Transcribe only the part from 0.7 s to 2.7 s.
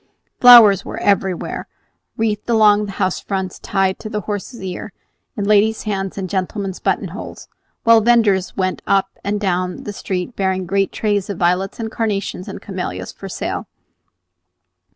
were everywhere, wreathed